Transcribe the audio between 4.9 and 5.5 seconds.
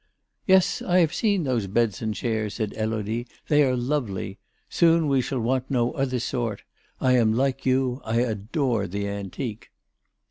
we shall